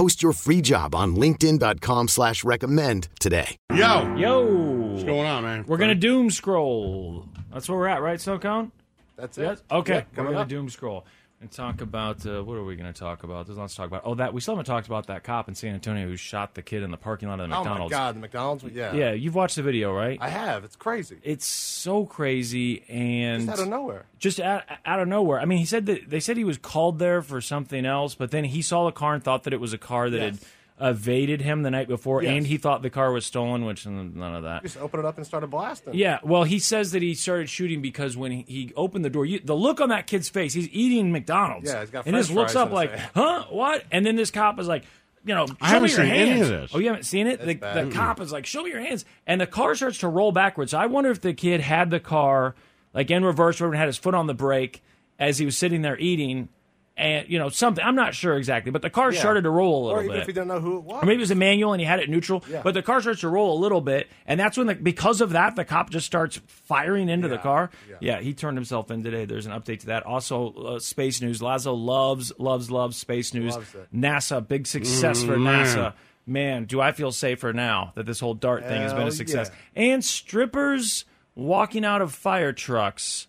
[0.00, 3.58] Post your free job on linkedin.com slash recommend today.
[3.70, 5.66] Yo, Yo, what's going on, man?
[5.68, 7.26] We're gonna doom scroll.
[7.52, 8.70] That's where we're at, right, Snowcone?
[9.16, 9.42] That's it.
[9.42, 9.62] Yes.
[9.70, 11.04] Okay, Yeah, we're gonna doom scroll
[11.40, 13.46] and talk about uh, what are we gonna talk about?
[13.46, 14.02] There's lots to talk about.
[14.04, 16.60] Oh, that we still haven't talked about that cop in San Antonio who shot the
[16.62, 17.90] kid in the parking lot of the Oh my McDonald's.
[17.92, 18.64] God, the McDonald's.
[18.64, 20.18] Yeah, Yeah, you've watched the video, right?
[20.20, 20.64] I have.
[20.64, 21.18] It's crazy.
[21.22, 24.04] it's so crazy and Just out of nowhere.
[24.18, 25.40] just out, out of nowhere.
[25.40, 28.30] I mean, he said that they said he was called there for something else, but
[28.30, 30.38] then he saw the car and thought that it was a car that Yes.
[30.40, 30.46] had
[30.80, 32.32] evaded him the night before, Yes.
[32.32, 34.62] and he thought the car was stolen, which none of that.
[34.62, 35.94] Just open it up and started blasting.
[35.94, 39.26] Yeah, well, he says that he started shooting because when he, he opened the door,
[39.26, 41.70] you, the look on that kid's face, he's eating McDonald's.
[41.70, 43.84] Yeah, he's got and french just looks up like, his huh, what?
[43.90, 44.84] And then this cop is like,
[45.24, 46.70] you know, show I haven't me your seen any of this.
[46.74, 47.40] Oh, you haven't seen it?
[47.40, 49.04] The, the cop is like, show me your hands.
[49.26, 50.70] And the car starts to roll backwards.
[50.70, 52.54] So I wonder if the kid had the car
[52.94, 54.82] like in reverse, or had his foot on the brake
[55.18, 56.48] as he was sitting there eating,
[56.96, 57.82] and you know something.
[57.84, 59.20] I'm not sure exactly, but the car Yeah.
[59.20, 60.22] started to roll a little Or even bit.
[60.22, 61.02] if you don't know who it was.
[61.02, 62.60] Or maybe it was a manual and he had it neutral, Yeah.
[62.62, 65.30] but the car starts to roll a little bit, and that's when, the, because of
[65.30, 67.70] that, the cop just starts firing into the car.
[67.88, 67.96] yeah.
[68.00, 68.20] Yeah.
[68.20, 69.24] he turned himself in today.
[69.24, 70.04] There's an update to that.
[70.04, 71.40] Also, uh, space news.
[71.40, 73.54] Lazo loves, loves, loves space news.
[73.54, 73.88] Loves it.
[73.94, 75.94] NASA, big success for NASA.
[76.26, 79.10] Man, do I feel safer now that this whole Dart thing has been a Hell
[79.12, 79.50] success?
[79.74, 83.26] And strippers walking out of fire trucks.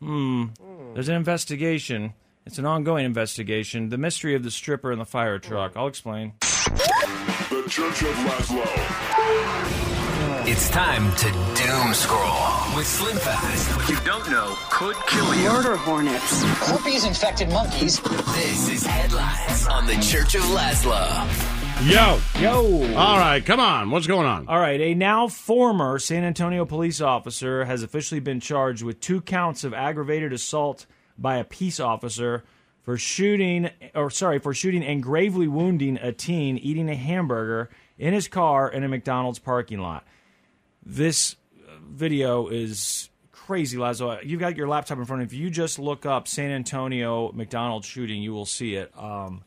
[0.00, 0.46] Hmm.
[0.94, 2.14] There's an investigation.
[2.46, 3.88] It's an ongoing investigation.
[3.88, 5.72] The mystery of the stripper and the fire truck.
[5.76, 6.34] I'll explain.
[6.40, 8.64] The Church of Laszlo.
[10.46, 13.76] It's time to doom scroll with Slim Fast.
[13.76, 15.48] What you don't know could kill you.
[15.48, 16.42] Murder hornets.
[16.68, 17.98] Herpes infected monkeys.
[18.00, 21.54] This is headlines on the Church of Laszlo.
[21.88, 22.94] Yo, Yo.
[22.94, 23.90] all right, come on.
[23.90, 24.46] What's going on?
[24.48, 29.22] All right, a now former San Antonio police officer has officially been charged with two
[29.22, 30.84] counts of aggravated assault
[31.16, 32.44] by a peace officer
[32.82, 38.12] for shooting or sorry, for shooting and gravely wounding a teen eating a hamburger in
[38.12, 40.06] his car in a McDonald's parking lot.
[40.84, 41.36] This
[41.66, 44.18] uh, video is crazy, Lazo.
[44.22, 45.38] You've got your laptop in front of you.
[45.38, 48.92] If you just look up San Antonio McDonald's shooting, you will see it.
[48.98, 49.44] Um,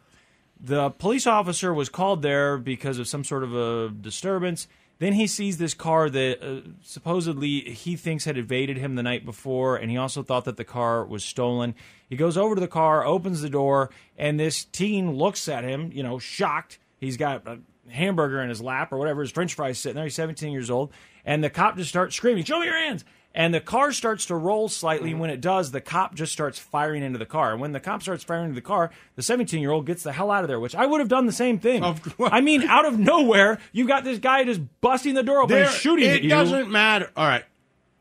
[0.60, 4.68] the police officer was called there because of some sort of a disturbance.
[5.00, 9.26] Then he sees this car that uh, supposedly he thinks had evaded him the night
[9.26, 11.76] before, and he also thought that the car was stolen.
[12.10, 15.92] He goes over to the car, opens the door, and this teen looks at him,
[15.94, 16.80] you know, shocked.
[17.00, 17.60] He's got a
[17.90, 20.06] hamburger in his lap or whatever, his french fries sitting there.
[20.06, 20.92] He's 17 years old.
[21.26, 23.04] And the cop just starts screaming, Show me your hands!
[23.36, 25.12] And the car starts to roll slightly.
[25.12, 25.20] Mm-hmm.
[25.20, 27.52] When it does, the cop just starts firing into the car.
[27.52, 30.12] And when the cop starts firing into the car, the 17 year old gets the
[30.12, 31.84] hell out of there, which I would have done the same thing.
[31.84, 32.16] Of.
[32.20, 35.66] I mean, out of nowhere, you got this guy just busting the door open There-
[35.66, 36.30] and shooting it at you.
[36.30, 37.12] doesn't matter.
[37.16, 37.46] All right.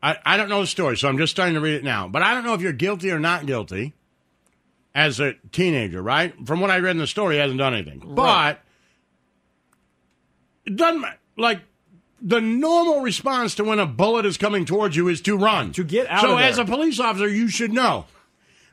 [0.01, 2.07] I, I don't know the story, so I'm just starting to read it now.
[2.07, 3.93] But I don't know if you're guilty or not guilty
[4.95, 6.33] as a teenager, right?
[6.47, 8.01] From what I read in the story, he hasn't done anything.
[8.05, 8.61] But
[10.65, 11.05] it doesn't
[11.37, 11.61] like
[12.21, 15.71] the normal response to when a bullet is coming towards you is to run.
[15.73, 18.05] To get out So as a police officer, you should know.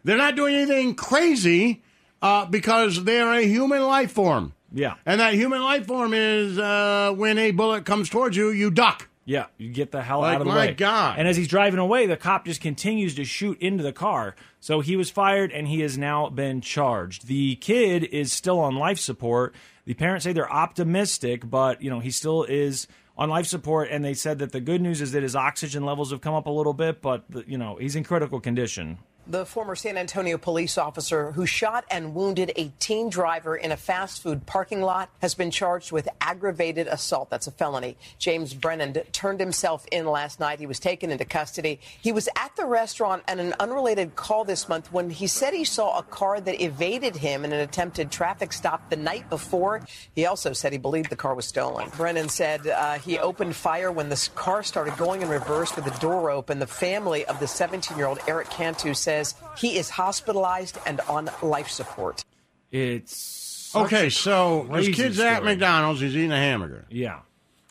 [0.05, 1.83] They're not doing anything crazy
[2.23, 4.53] uh, because they're a human life form.
[4.73, 4.95] Yeah.
[5.07, 9.09] And that human life form is uh, when a bullet comes towards you, you duck.
[9.27, 10.75] Yeah, you get the hell Like, out of the my way.
[10.75, 11.19] God.
[11.19, 14.35] And as he's driving away, the cop just continues to shoot into the car.
[14.61, 17.27] So he was fired and he has now been charged.
[17.27, 19.55] The kid is still on life support.
[19.87, 22.87] The parents say they're optimistic, but you know, he still is
[23.17, 26.11] on life support and they said that the good news is that his oxygen levels
[26.11, 28.99] have come up a little bit, but you know, he's in critical condition.
[29.27, 33.77] The former San Antonio police officer who shot and wounded a teen driver in a
[33.77, 37.31] fast food parking lot has been charged with aggravated assault.
[37.31, 37.97] That's a felony.
[38.19, 40.61] James Brennand turned himself in last night.
[40.61, 41.81] He was taken into custody.
[42.03, 45.65] He was at the restaurant on an unrelated call this month when he said he
[45.65, 49.81] saw a car that evaded him in an attempted traffic stop the night before.
[50.15, 51.89] He also said he believed the car was stolen.
[51.97, 55.99] Brennand said uh, he opened fire when the car started going in reverse with the
[55.99, 56.59] door open.
[56.59, 61.31] The family of the 17 year old Eric Cantu says he is hospitalized and on
[61.43, 62.25] life support.
[62.71, 65.45] It's Okay, so his kid's at.
[65.45, 66.01] McDonald's.
[66.01, 66.87] He's eating a hamburger.
[66.91, 67.21] Yeah.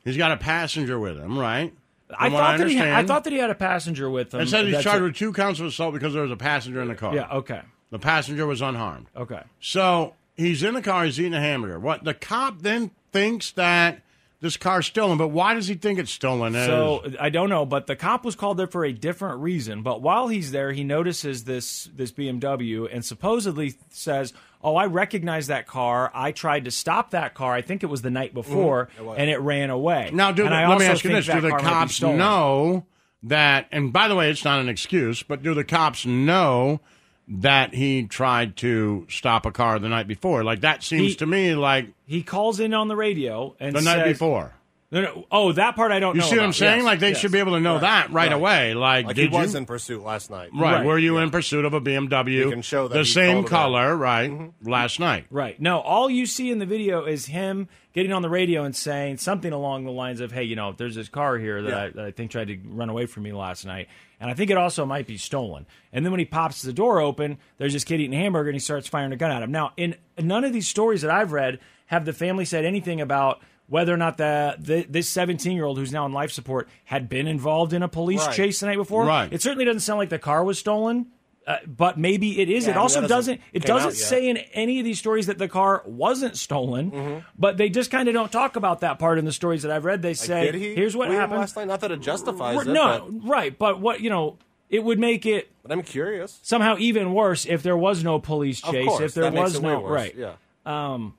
[0.04, 1.74] He's got a passenger with him, right?
[2.10, 2.74] I From what thought that he.
[2.76, 2.96] understand.
[2.96, 4.42] I thought that he had a passenger with him.
[4.42, 5.04] It said he's charged it.
[5.04, 7.16] with two counts of assault because there was a passenger in the car.
[7.16, 7.30] Yeah.
[7.32, 7.62] Okay.
[7.90, 9.08] The passenger was unharmed.
[9.16, 9.42] Okay.
[9.62, 11.06] So he's in the car.
[11.06, 11.80] He's eating a hamburger.
[11.80, 14.02] What the cop then thinks that
[14.44, 16.54] this car stolen, but why does he think it's stolen?
[16.54, 19.82] So I don't know, but the cop was called there for a different reason.
[19.84, 25.48] But while he's there, he notices this this BMW and supposedly says, "Oh, I recognize
[25.48, 26.12] that car.
[26.14, 27.54] I tried to stop that car.
[27.54, 29.14] I think it was the night before, Mhm.
[29.14, 31.50] It and it ran away." now, do and let me ask you this: Do the
[31.50, 32.86] car might be cops know
[33.24, 33.68] that?
[33.72, 36.82] And by the way, it's not an excuse, but do the cops know
[37.28, 40.44] that he tried to stop a car the night before?
[40.44, 43.82] Like that seems He- to me like He calls in on the radio and the
[43.82, 44.54] night before.
[44.94, 45.26] No, no.
[45.32, 46.28] Oh, that part I don't You know.
[46.28, 46.78] see what I'm saying?
[46.78, 47.18] Yes, like they yes.
[47.18, 48.74] should be able to know that right, away.
[48.76, 49.58] Like, Like did he was you?
[49.58, 50.52] in pursuit last night.
[50.54, 50.86] Right.
[50.86, 52.32] Were you in pursuit of a BMW?
[52.34, 54.30] You can show that the he same called it color, right?
[54.32, 54.70] Mm-hmm.
[54.70, 55.26] Last night.
[55.32, 55.60] Right.
[55.60, 59.18] No, all you see in the video is him getting on the radio and saying
[59.18, 61.84] something along the lines of, hey, you know, there's this car here that, Yeah.
[61.84, 63.88] I, that I think tried to run away from me last night.
[64.20, 65.66] And I think it also might be stolen.
[65.92, 68.56] And then when he pops the door open, there's this kid eating a hamburger and
[68.56, 69.52] he starts firing a gun at him.
[69.52, 73.42] Now, in none of these stories that I've read have the family said anything about
[73.68, 77.10] whether or not the, the this 17 year old who's now on life support had
[77.10, 78.36] been involved in a police Right.
[78.36, 79.06] chase the night before.
[79.06, 79.32] Right.
[79.32, 81.08] It certainly doesn't sound like the car was stolen.
[81.46, 82.64] Uh, but maybe it is.
[82.66, 83.10] Yeah, it also doesn't.
[83.10, 87.58] doesn't It doesn't say in any of these stories that the car wasn't stolen, but
[87.58, 90.02] they just kind of don't talk about that part in the stories that I've read.
[90.02, 91.68] They say, did he "Here's what happened." last night.
[91.68, 92.68] Not that it justifies R- it.
[92.70, 94.38] no, but, right, but what you know,
[94.70, 96.40] it would make it but I'm curious.
[96.44, 98.88] somehow even worse if there was no police chase.
[98.88, 100.36] course, if there was no right, yeah.
[100.66, 101.14] Um,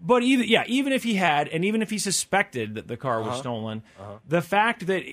[0.00, 3.18] but even yeah, even if he had, and even if he suspected that the car
[3.20, 3.38] was Uh-huh.
[3.40, 3.82] stolen,
[4.28, 5.04] the fact that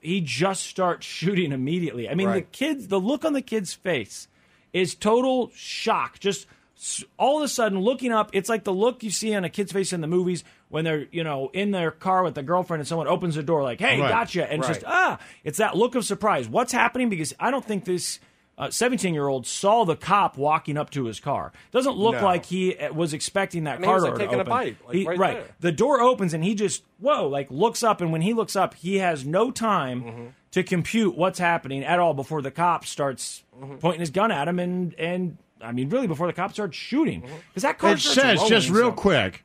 [0.00, 2.08] he just starts shooting immediately.
[2.08, 2.52] I mean, the Right.
[2.52, 4.28] kids, the look on the kid's face
[4.72, 6.18] is total shock.
[6.18, 6.46] Just
[6.76, 9.48] s- all of a sudden looking up, it's like the look you see on a
[9.50, 12.80] kid's face in the movies when they're you know in their car with the girlfriend
[12.80, 14.08] and someone opens the door like, "Hey, Right.
[14.08, 14.92] gotcha," and it's just Right.
[14.92, 16.48] ah, it's that look of surprise.
[16.48, 17.08] What's happening?
[17.08, 18.18] Because I don't think this.
[18.70, 21.52] 17 year old saw the cop walking up to his car.
[21.70, 22.24] Doesn't look No.
[22.24, 24.38] like he uh, was expecting that I mean, he car was, like, door to taking
[24.38, 24.50] a open.
[24.50, 25.54] bite, like, He- right there.
[25.60, 28.74] The door opens and he just whoa, like looks up, and when he looks up,
[28.74, 30.24] he has no time Mm-hmm.
[30.52, 33.76] to compute what's happening at all before the cop starts Mm-hmm.
[33.76, 37.20] pointing his gun at him, and and I mean really before the cop starts shooting
[37.48, 39.44] because that car It starts says just real so- quick,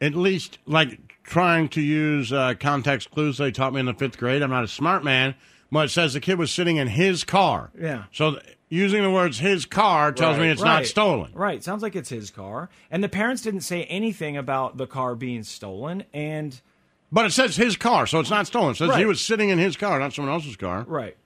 [0.00, 4.16] at least like trying to use uh, context clues they taught me in the fifth
[4.18, 4.42] grade.
[4.42, 5.34] I'm not a smart man,
[5.72, 7.70] but it says the kid was sitting in his car.
[7.80, 8.04] Yeah.
[8.12, 10.50] So th- using the words "his car" tells me Right.
[10.52, 11.32] it's not stolen.
[11.34, 11.62] Right.
[11.62, 12.68] Sounds like it's his car.
[12.90, 16.04] And the parents didn't say anything about the car being stolen.
[16.12, 16.60] And
[17.12, 18.72] But it says his car, so it's not stolen.
[18.72, 20.84] It says he was sitting in his car, not someone else's car.
[20.88, 21.16] right.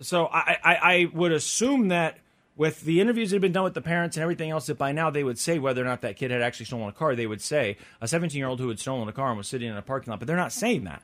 [0.00, 2.18] So I, I, I would assume that
[2.54, 4.92] with the interviews that have been done with the parents and everything else, that by
[4.92, 7.14] now they would say whether or not that kid had actually stolen a car.
[7.14, 9.68] They would say a 17 year old who had stolen a car and was sitting
[9.70, 11.02] in a parking lot, but they're not saying that.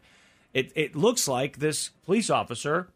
[0.54, 2.88] It, it looks like this police officer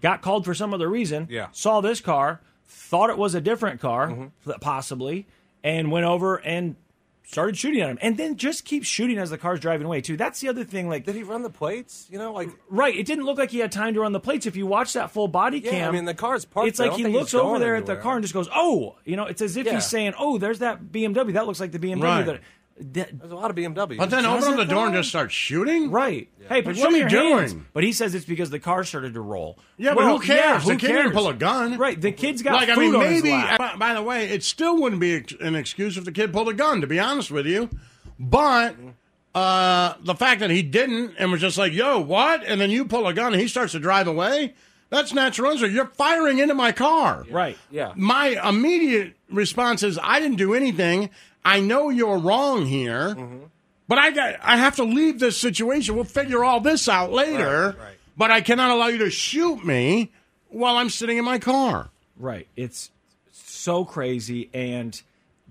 [0.00, 1.48] got called for some other reason, Yeah.
[1.52, 4.52] saw this car, thought it was a different car, Mm-hmm.
[4.60, 5.26] possibly,
[5.64, 6.76] and went over and
[7.26, 7.98] started shooting at him.
[8.00, 10.16] And then just keeps shooting as the car's driving away, too.
[10.16, 10.88] That's the other thing.
[10.88, 12.06] Like, Did he run the plates?
[12.10, 14.46] You know, like right, it didn't look like he had time to run the plates.
[14.46, 16.92] If you watch that full body Yeah, cam, I mean, the car's parked It's like
[16.92, 19.24] he looks over there at the car and just goes, "Oh," you know.
[19.26, 19.74] It's as if Yeah.
[19.74, 21.32] he's saying, "Oh, there's that BMW.
[21.32, 22.22] That looks like the BMW." Right.
[22.26, 22.40] That,
[22.78, 23.96] that There's a lot of BMW.
[23.96, 25.90] But then Does open up the door and just start shooting.
[25.90, 26.28] Right.
[26.48, 27.52] Hey, but Like, show what are you your hands.
[27.52, 27.66] doing?
[27.72, 29.58] But he says it's because the car started to roll.
[29.78, 30.38] Yeah, but Well, who cares?
[30.38, 31.12] yeah, the who kid didn't cares?
[31.14, 31.78] pull a gun.
[31.78, 32.00] Right.
[32.00, 33.58] The kid's got like, I food mean, on his maybe, lap.
[33.58, 36.54] by, by the way, it still wouldn't be an excuse if the kid pulled a
[36.54, 37.70] gun, to be honest with you.
[38.18, 38.76] But
[39.34, 42.42] uh, the fact that he didn't and was just like, yo, what?
[42.44, 44.54] And then you pull a gun and he starts to drive away,
[44.88, 45.66] that's natural answer.
[45.66, 47.24] You're firing into my car.
[47.30, 47.58] Right.
[47.70, 47.92] Yeah.
[47.96, 51.10] My immediate response is, I didn't do anything.
[51.46, 53.14] I know you're wrong here.
[53.14, 53.38] Mm-hmm.
[53.88, 55.94] But I got I have to leave this situation.
[55.94, 57.76] We'll figure all this out later.
[57.78, 57.96] Right, right.
[58.16, 60.10] But I cannot allow you to shoot me
[60.48, 61.90] while I'm sitting in my car.
[62.18, 62.48] Right.
[62.56, 62.90] It's
[63.30, 64.50] so crazy.
[64.52, 65.00] And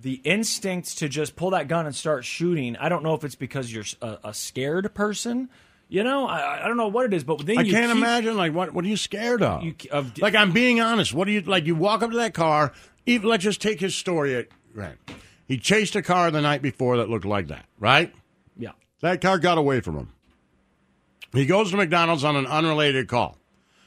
[0.01, 3.35] the instinct to just pull that gun and start shooting, I don't know if it's
[3.35, 5.47] because you're a, a scared person,
[5.87, 7.97] You know, I, I don't know what it is, but then I you can't keep-
[7.97, 9.63] imagine like what what are you scared of?
[9.63, 11.13] You, of like I'm being honest.
[11.13, 11.65] What do you like?
[11.65, 12.73] You walk up to that car.
[13.05, 14.35] Even, let's just take his story.
[14.35, 14.95] At right.
[15.47, 17.65] He chased a car the night before that looked like that.
[17.79, 18.13] Right.
[18.57, 18.71] Yeah.
[19.01, 20.13] That car got away from him.
[21.33, 23.37] He goes to McDonald's on an unrelated call.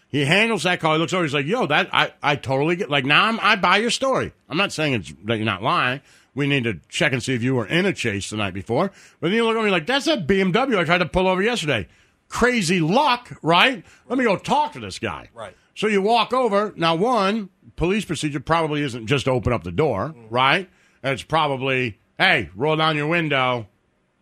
[0.08, 0.94] He handles that call.
[0.94, 1.24] He looks over.
[1.24, 2.90] He's like, "Yo, that I, I totally get.
[2.90, 4.32] Like now, I'm, I buy your story.
[4.48, 6.00] I'm not saying it's that you're not lying.
[6.34, 8.92] We need to check and see if you were in a chase the night before.
[9.20, 11.42] But then you look at me like, that's that BMW I tried to pull over
[11.42, 11.88] yesterday.
[12.28, 13.84] Crazy luck, right?
[14.08, 15.30] Let me go talk to this guy.
[15.34, 15.56] Right.
[15.74, 16.72] So you walk over.
[16.76, 20.68] Now, one police procedure probably isn't just open up the door, right?
[21.02, 23.66] It's probably, hey, roll down your window.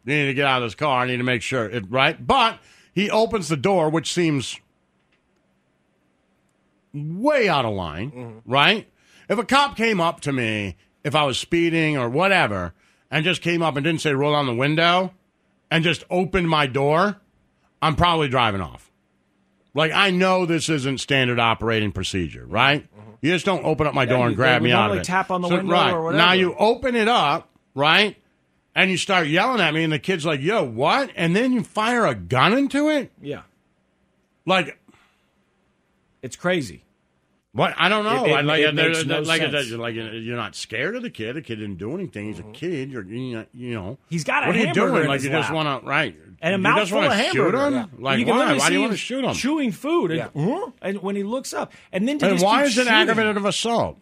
[0.04, 1.02] You need to get out of this car.
[1.02, 2.24] I need to make sure it right.
[2.24, 2.58] But
[2.92, 4.58] he opens the door, which seems
[6.92, 8.50] way out of line, mm-hmm.
[8.50, 8.88] right?
[9.28, 12.72] If a cop came up to me, if I was speeding or whatever,
[13.10, 15.12] and just came up and didn't say roll down the window
[15.70, 17.16] and just opened my door,
[17.82, 18.90] I'm probably driving off.
[19.74, 22.82] Like I know this isn't standard operating procedure, right?
[22.82, 23.05] Mm-hmm.
[23.22, 25.04] You just don't open up my Yeah, door you- and grab me out of it.
[25.04, 25.92] tap on the So- window right.
[25.92, 28.16] or Now you open it up, right?
[28.74, 31.62] And you start yelling at me, and the kid's like, "Yo, what?" And then you
[31.62, 33.10] fire a gun into it.
[33.22, 33.42] Yeah.
[34.44, 34.78] Like
[36.22, 36.82] It's crazy.
[37.56, 37.74] What?
[37.76, 38.24] I don't know.
[38.24, 39.70] It- it- like, it there- makes no like, sense.
[39.72, 41.34] like you're not scared of the kid.
[41.36, 42.26] The kid didn't do anything.
[42.26, 42.90] He's a kid.
[42.92, 43.98] You're, you know.
[44.08, 45.06] He's got a what are you doing?
[45.08, 46.16] like you just want to right?
[46.42, 47.50] And a you mouthful of hamburger.
[47.58, 47.72] Shoot him?
[47.74, 47.86] Yeah.
[47.98, 48.56] Like you why?
[48.56, 49.32] Why do you want to shoot him?
[49.34, 50.70] Chewing food, and, huh?
[50.82, 53.98] and when he looks up, and then to And why is it aggravated assault?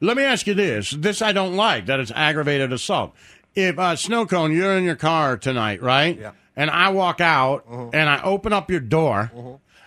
[0.00, 0.90] Let me ask you this.
[0.90, 3.14] This I don't like that it's aggravated assault.
[3.54, 6.18] If uh, snow cone, you're in your car tonight, right?
[6.18, 6.32] Yeah.
[6.56, 7.90] And I walk out Uh-huh.
[7.92, 9.30] and I open up your door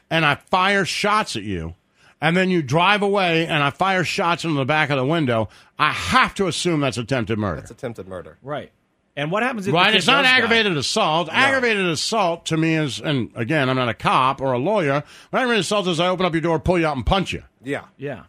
[0.09, 1.75] and I fire shots at you,
[2.21, 5.49] and then you drive away and I fire shots into the back of the window.
[5.77, 7.61] I have to assume that's attempted murder.
[7.61, 8.37] That's attempted murder.
[8.41, 8.71] Right.
[9.15, 10.37] And what happens if Right, kid it's not does die?
[10.37, 11.29] aggravated assault.
[11.31, 15.03] Aggravated assault to me is, and again, I'm not a cop or a lawyer.
[15.31, 17.43] But aggravated assault is I open up your door, pull you out, and punch you.
[17.63, 17.85] Yeah.
[17.97, 18.23] Yeah.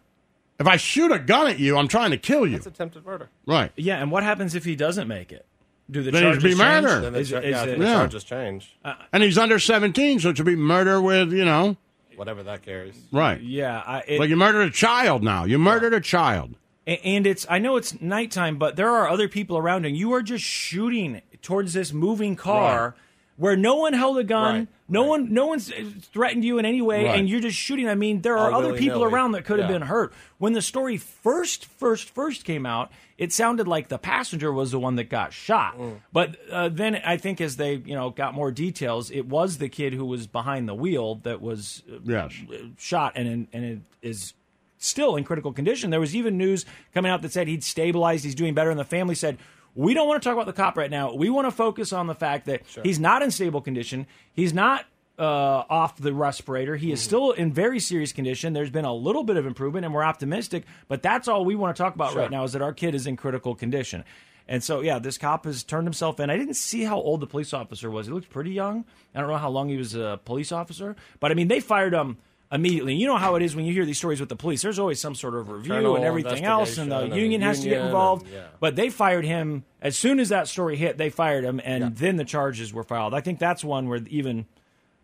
[0.59, 2.57] If I shoot a gun at you, I'm trying to kill you.
[2.57, 3.29] It's attempted murder.
[3.45, 3.71] Right.
[3.77, 5.45] Yeah, and what happens if he doesn't make it?
[5.91, 6.59] Do the Then charges be change?
[6.59, 6.99] murder.
[7.01, 7.93] Then the, Is- cha- is yeah, it- the Yeah.
[7.93, 8.75] charges change.
[8.83, 11.77] Uh, and he's under 17, so it should be murder with, you know,
[12.19, 12.95] Whatever that carries.
[13.13, 13.41] right.
[13.41, 15.45] Yeah, I, it, Like you murdered a child now.
[15.45, 16.55] You murdered a child.
[16.85, 20.21] And it's I know it's nighttime, but there are other people around, and you are
[20.21, 22.95] just shooting towards this moving car
[23.39, 25.09] where no one held a gun, Right, no right.
[25.09, 25.71] one, no one's
[26.11, 27.17] threatened you in any way, Right.
[27.17, 27.87] and you're just shooting.
[27.87, 29.13] I mean, there are other people willy-nilly.
[29.13, 29.77] around that could have Yeah.
[29.79, 30.13] been hurt.
[30.39, 34.79] When the story first, first, first came out, it sounded like the passenger was the
[34.79, 35.75] one that got shot.
[36.11, 39.69] But uh, then I think as they, you know, got more details, it was the
[39.69, 42.33] kid who was behind the wheel that was uh, Yes.
[42.77, 44.33] shot and and it is
[44.77, 45.89] still in critical condition.
[45.91, 48.83] There was even news coming out that said he'd stabilized, he's doing better, and the
[48.85, 49.37] family said.
[49.75, 51.13] We don't want to talk about the cop right now.
[51.13, 54.07] We want to focus on the fact that he's not in stable condition.
[54.33, 54.85] He's not
[55.17, 56.75] uh, off the respirator.
[56.75, 58.53] He is still in very serious condition.
[58.53, 60.63] There's been a little bit of improvement, and we're optimistic.
[60.87, 63.05] But that's all we want to talk about right now is that our kid is
[63.05, 64.05] in critical condition.
[64.47, 66.31] And so, yeah, this cop has turned himself in.
[66.31, 68.07] I didn't see how old the police officer was.
[68.07, 68.83] He looked pretty young.
[69.13, 71.93] I don't know how long he was a police officer, but I mean, they fired
[71.93, 72.17] him
[72.51, 72.95] immediately.
[72.95, 74.61] You know how it is when you hear these stories with the police.
[74.61, 77.47] There's always some sort of review Internal and everything else, and the and union the
[77.47, 78.23] has to get involved.
[78.25, 78.47] and- yeah.
[78.59, 80.97] But they fired him as soon as that story hit.
[80.97, 83.13] They fired him, and then the charges were filed.
[83.13, 84.45] I think that's one where even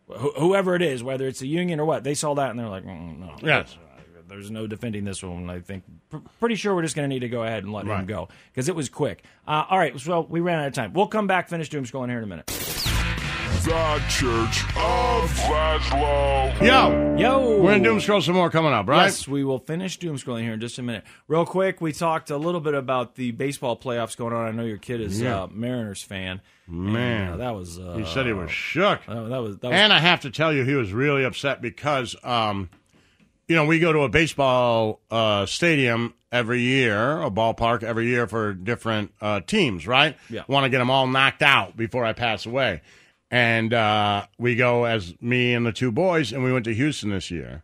[0.10, 2.68] wh- whoever it is, whether it's the union or what, they saw that and they're
[2.70, 3.78] like, mm, no, Yes.
[4.28, 5.50] there's no defending this one.
[5.50, 7.86] I think pr- pretty sure we're just going to need to go ahead and let
[7.86, 9.24] him go because it was quick.
[9.48, 10.94] Uh, all right, so we ran out of time.
[10.94, 12.52] We'll come back, finish doom scrolling here in a minute.
[13.46, 16.60] The Church of Laszlo.
[16.62, 19.04] Yo, Yo, we're in Doom Scroll some more coming up, right?
[19.06, 21.04] Yes, we will finish doom scrolling here in just a minute.
[21.28, 24.48] Real quick, we talked a little bit about the baseball playoffs going on.
[24.48, 25.44] I know your kid is Yeah.
[25.44, 26.42] uh, Mariners fan.
[26.68, 27.34] Man.
[27.34, 27.78] And, uh, that was.
[27.78, 29.02] Uh, He said he was shook.
[29.08, 29.58] uh, that was.
[29.60, 32.70] That was And I have to tell you, he was really upset because, um,
[33.48, 38.26] you know, we go to a baseball uh, stadium every year, a ballpark every year
[38.28, 40.18] for different uh, teams, right?
[40.32, 40.42] Yeah.
[40.48, 42.82] Want to get them all knocked out before I pass away.
[43.32, 47.10] And uh, we go as me and the two boys, and we went to Houston
[47.10, 47.64] this year.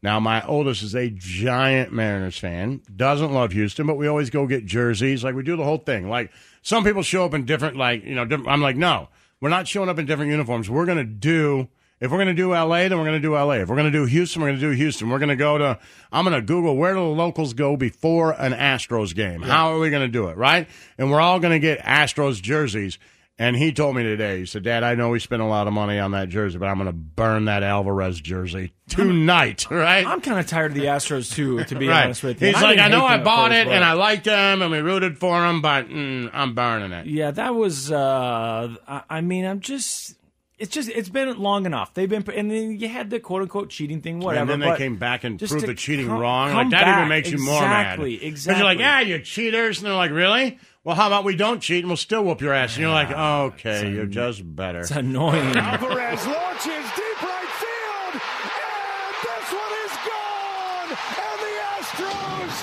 [0.00, 4.46] Now, my oldest is a giant Mariners fan, doesn't love Houston, but we always go
[4.46, 5.24] get jerseys.
[5.24, 6.08] Like, we do the whole thing.
[6.08, 6.30] Like,
[6.62, 9.08] some people show up in different, like, you know, different, I'm like, no,
[9.40, 10.70] we're not showing up in different uniforms.
[10.70, 11.68] We're going to do,
[12.00, 13.54] if we're going to do LA, then we're going to do LA.
[13.54, 15.10] If we're going to do Houston, we're going to do Houston.
[15.10, 15.78] We're going to go to,
[16.12, 19.42] I'm going to Google where do the locals go before an Astros game?
[19.42, 20.68] How are we going to do it, right?
[20.96, 22.98] And we're all going to get Astros jerseys.
[23.40, 25.72] And he told me today, he said, Dad, I know we spent a lot of
[25.72, 30.04] money on that jersey, but I'm going to burn that Alvarez jersey tonight, right?
[30.04, 32.06] I'm kind of tired of the Astros too, to be right.
[32.06, 32.48] honest with you.
[32.48, 35.18] He's And like, I know I bought it and I liked them and we rooted
[35.18, 37.06] for them, but mm, I'm burning it.
[37.06, 37.92] Yeah, that was.
[37.92, 40.16] Uh, I, I mean, I'm just.
[40.58, 41.94] It's just it's been long enough.
[41.94, 44.40] They've been and then you had the quote unquote cheating thing, whatever.
[44.42, 46.48] and then they but came back and proved the cheating come- wrong.
[46.48, 46.96] come Like that back.
[46.98, 48.00] even makes you more mad.
[48.00, 48.58] Exactly, 'Cause exactly.
[48.58, 50.58] you're like, ah, you cheaters, and they're like, really?
[50.82, 52.74] Well, how about we don't cheat and we'll still whoop your ass?
[52.74, 54.80] And you're like, okay, you're just better.
[54.80, 55.54] It's annoying.
[55.56, 60.90] Alvarez launches deep right field, and this one is gone.
[61.22, 62.56] And the Astros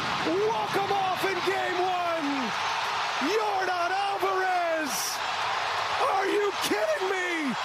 [0.50, 2.28] walk them off in game one.
[3.32, 4.92] Yordan Alvarez.
[6.12, 7.56] Are you kidding me?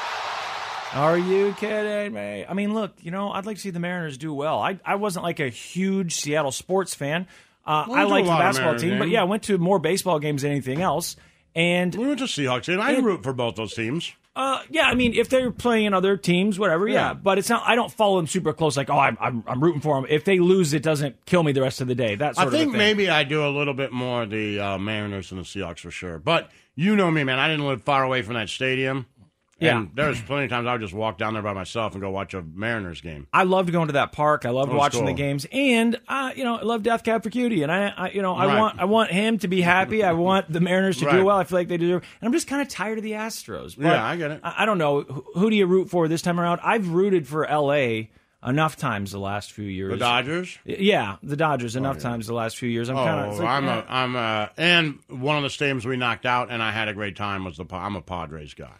[0.92, 2.44] Are you kidding me?
[2.48, 4.58] I mean, look, you know, I'd like to see the Mariners do well.
[4.58, 7.28] I, I wasn't like a huge Seattle sports fan.
[7.64, 10.18] Uh, Well, we I liked the basketball team, but yeah, I went to more baseball
[10.18, 11.14] games than anything else.
[11.54, 14.12] And we went to Seahawks, and I And- root for both those teams.
[14.36, 17.08] uh, yeah, I mean, if they're playing in other teams, whatever, yeah.
[17.08, 17.14] Yeah.
[17.14, 17.62] But it's not.
[17.66, 18.76] I don't follow them super close.
[18.76, 20.06] Like, oh, I'm, I'm, I'm rooting for them.
[20.10, 22.14] If they lose, it doesn't kill me the rest of the day.
[22.16, 25.40] That sort I think maybe I do a little bit more the uh, Mariners and
[25.40, 26.18] the Seahawks for sure.
[26.18, 27.38] But you know me, man.
[27.38, 29.06] I didn't live far away from that stadium.
[29.60, 29.78] Yeah.
[29.78, 32.10] And there's plenty of times I would just walk down there by myself and go
[32.10, 33.26] watch a Mariners game.
[33.32, 34.46] I loved going to that park.
[34.46, 37.62] I loved watching the games, and uh, you know, I love Death Cab for Cutie,
[37.62, 38.58] and I, I you know, I Right.
[38.58, 40.02] want, I want him to be happy.
[40.02, 41.16] I want the Mariners to Right.
[41.18, 41.36] do well.
[41.36, 43.76] I feel like they deserve, and I'm just kind of tired of the Astros.
[43.76, 44.40] But Yeah, I get it.
[44.42, 46.60] I, I don't know who, who do you root for this time around.
[46.64, 48.10] I've rooted for L.A.
[48.42, 49.90] enough times the last few years.
[49.90, 50.58] The Dodgers.
[50.64, 52.88] Yeah, the Dodgers enough times the last few years.
[52.88, 53.38] I'm Oh, kind of.
[53.38, 53.72] Like, I'm eh.
[53.74, 56.94] a, I'm a, and one of the stadiums we knocked out, and I had a
[56.94, 57.44] great time.
[57.44, 58.72] Was the I'm a Padres guy.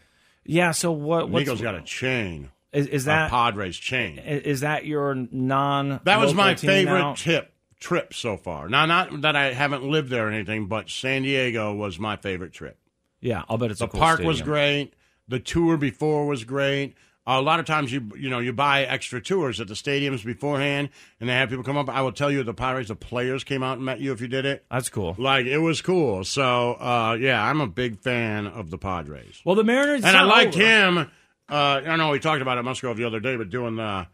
[0.45, 0.71] Yeah.
[0.73, 1.29] So what?
[1.29, 4.19] What's, Nico's got a chain, is, is a that Padres chain.
[4.19, 6.01] is that your non?
[6.05, 7.15] That was my favorite now?
[7.15, 8.69] tip trip so far.
[8.69, 12.53] Now, not that I haven't lived there or anything, but San Diego was my favorite
[12.53, 12.79] trip.
[13.21, 14.95] Yeah, I'll bet it's the a cool park was great.
[15.29, 16.95] The tour before was great.
[17.27, 20.89] A lot of times you you know you buy extra tours at the stadiums beforehand,
[21.21, 21.89] and they have people come up.
[21.89, 24.29] I will tell you, the Pirates, the players came out and met you if you
[24.29, 24.65] did it.
[24.71, 25.15] That's cool.
[25.19, 26.25] Like it was cool.
[26.25, 29.41] So uh, yeah, I'm a big fan of the Padres.
[29.45, 30.65] Well, the Mariners and I liked over.
[30.65, 31.11] him.
[31.49, 34.07] Uh, I know we talked about it Musgrove the other day, but doing the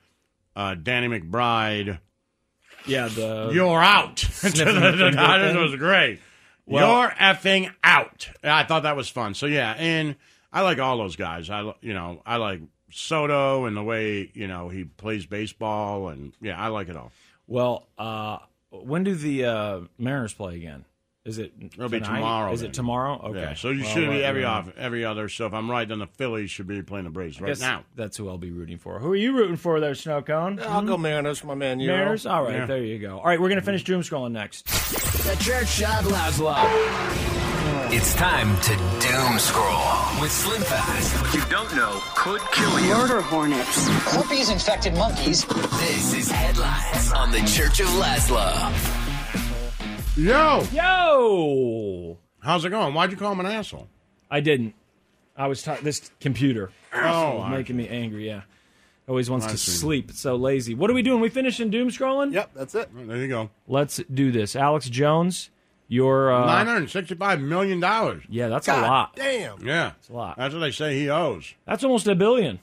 [0.56, 1.98] uh, Danny McBride.
[2.86, 4.18] Yeah, the You're out.
[4.20, 5.56] thing.
[5.56, 6.20] was great.
[6.66, 8.28] Well- You're effing out.
[8.42, 9.34] I thought that was fun.
[9.34, 10.16] So yeah, and
[10.52, 11.50] I like all those guys.
[11.50, 16.32] I you know I like Soto and the way you know he plays baseball, and
[16.40, 17.12] yeah, I like it all.
[17.46, 18.38] Well, uh,
[18.70, 20.84] when do the uh, Mariners play again?
[21.24, 22.52] Is it It'll be tomorrow.
[22.52, 22.70] Is then.
[22.70, 23.20] it tomorrow?
[23.24, 23.40] Okay.
[23.40, 24.50] Yeah, so you Well, should be every yeah.
[24.50, 25.28] off every other.
[25.28, 27.60] So if I'm right, then the Phillies should be playing the Braves I right guess
[27.60, 27.82] now.
[27.96, 29.00] That's who I'll be rooting for.
[29.00, 30.60] Who are you rooting for there, Snow Cone?
[30.60, 31.80] I'll go Mariners for my man.
[31.80, 31.96] Euro.
[31.96, 32.26] Mariners?
[32.26, 32.66] All right, Yeah.
[32.66, 33.18] there you go.
[33.18, 34.66] All right, we're going to finish doom scrolling next.
[34.66, 37.45] The Church of Laszlo.
[37.88, 41.22] It's time to doom scroll with Slim Fast.
[41.22, 42.88] What you don't know could kill you.
[42.88, 43.86] Murder hornets.
[44.12, 45.44] Herpes infected monkeys.
[45.44, 48.52] This is headlines on the Church of Laszlo.
[50.16, 52.92] Yo, yo, how's it going?
[52.94, 53.88] Why'd you call him an asshole?
[54.30, 54.74] I didn't.
[55.36, 56.70] I was ta- this computer.
[56.94, 58.26] Oh, was making me angry.
[58.26, 58.42] Yeah,
[59.08, 60.10] always wants I to sleep.
[60.10, 60.74] It's so lazy.
[60.74, 61.20] What are we doing?
[61.20, 62.32] We finishing doom scrolling?
[62.32, 62.88] Yep, that's it.
[62.94, 63.50] There you go.
[63.68, 64.56] Let's do this.
[64.56, 65.50] Alex Jones,
[65.88, 68.22] your uh, Nine hundred sixty-five million dollars.
[68.28, 69.16] yeah, that's God a lot.
[69.16, 69.64] Damn.
[69.66, 70.36] Yeah, That's a lot.
[70.36, 71.54] That's what they say he owes.
[71.66, 72.58] That's almost a billion.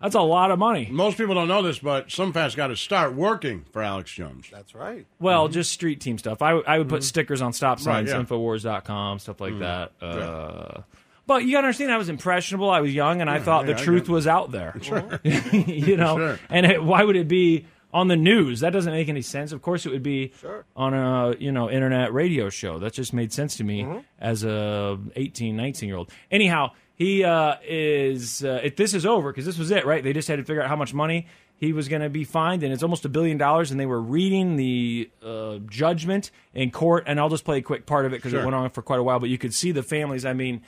[0.00, 0.88] That's a lot of money.
[0.90, 4.48] Most people don't know this, but SlimFast got to start working for Alex Jones.
[4.52, 5.06] That's right.
[5.18, 6.42] Well, just street team stuff.
[6.42, 8.22] I, I would put stickers on stop signs, Right, yeah.
[8.26, 9.92] Infowars.com, stuff like that.
[10.02, 10.82] Uh,
[11.26, 12.68] but you got to understand, I was impressionable.
[12.68, 14.74] I was young, and I thought yeah, the I truth was out there.
[14.82, 15.20] Sure.
[15.24, 16.38] you know, Sure.
[16.50, 17.64] and it, why would it be
[17.94, 18.60] on the news?
[18.60, 19.52] That doesn't make any sense.
[19.52, 20.66] Of course, it would be Sure.
[20.76, 22.78] on a you know internet radio show.
[22.78, 23.98] That just made sense to me Mm-hmm.
[24.18, 26.10] as a 18, 19 year old.
[26.30, 28.44] Anyhow, he uh, is.
[28.44, 30.04] Uh, if this is over, because this was it, right?
[30.04, 31.26] They just had to figure out how much money
[31.56, 33.70] he was going to be fined, and it's almost a billion dollars.
[33.70, 37.86] And they were reading the uh, judgment in court, and I'll just play a quick
[37.86, 39.20] part of it because it went on for quite a while.
[39.20, 40.24] But you could see the families.
[40.24, 40.62] I mean,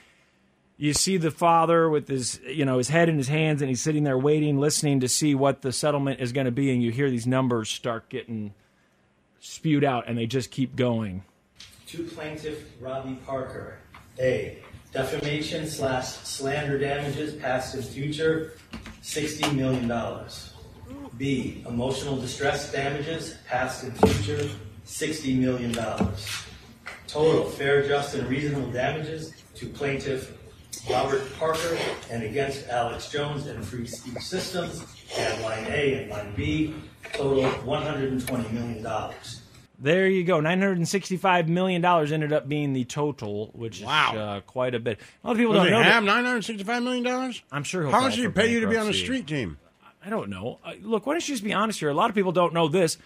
[0.77, 3.81] you see the father with his you know his head in his hands, and he's
[3.81, 6.91] sitting there waiting, listening to see what the settlement is going to be, and you
[6.91, 8.53] hear these numbers start getting
[9.39, 11.23] spewed out, and they just keep going.
[11.87, 13.79] To plaintiff Robbie Parker.
[14.19, 14.59] A.
[14.93, 18.53] Defamation slash slander damages past and future,
[19.03, 19.91] $60 million.
[21.17, 21.63] B.
[21.67, 24.49] Emotional distress damages past and future,
[24.85, 25.73] $60 million.
[27.07, 30.33] Total fair, just, and reasonable damages to plaintiff
[30.89, 31.77] Robert Parker
[32.09, 34.85] and against Alex Jones and Free Speech Systems
[35.17, 36.73] and line A and line B,
[37.13, 38.87] total $120 million.
[39.79, 40.39] There you go.
[40.39, 44.11] Nine hundred and sixty-five million dollars ended up being the total, which Wow.
[44.11, 44.99] is uh, quite a bit.
[45.23, 45.83] A lot of people Does don't he know.
[45.83, 47.43] have nine hundred sixty-five million dollars?
[47.51, 49.59] I'm sure he'll How much did he pay you to be on the street team?
[50.03, 50.57] I don't know.
[50.65, 51.89] Uh, look, why don't you just be honest here?
[51.89, 52.97] A lot of people don't know this.